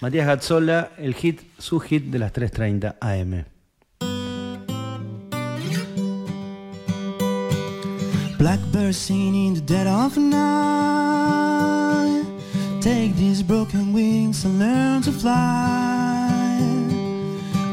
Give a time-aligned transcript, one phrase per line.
[0.00, 3.44] Matías Gazzolla, el hit, su hit de las 3.30 AM.
[8.38, 12.24] Blackbird singing in the dead of night.
[12.82, 16.60] Take these broken wings and learn to fly.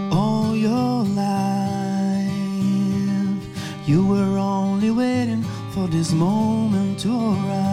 [0.10, 2.32] All your life,
[3.86, 5.44] you were only waiting
[5.74, 7.73] for this moment to arise.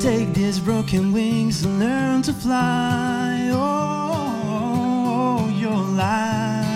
[0.00, 3.50] Take these broken wings and learn to fly.
[3.52, 6.68] Oh, your life.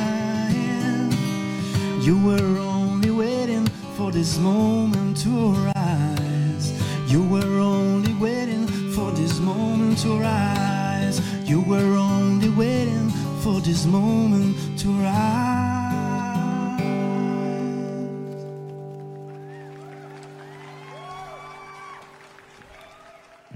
[2.06, 3.66] You were only waiting
[3.96, 6.72] for this moment to arise.
[7.10, 11.20] You were only waiting for this moment to rise.
[11.48, 13.10] You were only waiting
[13.42, 15.65] for this moment to rise.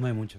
[0.01, 0.29] No hay mucho.